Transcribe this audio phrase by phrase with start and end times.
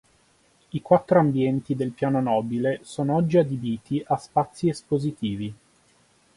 [0.71, 5.55] I quattro ambienti del piano nobile sono oggi adibiti a spazi espositivi.